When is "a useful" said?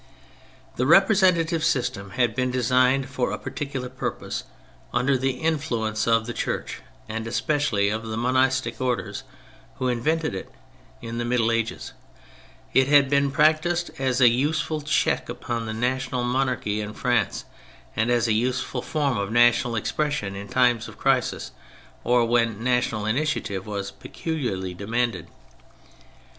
14.19-14.81, 18.27-18.81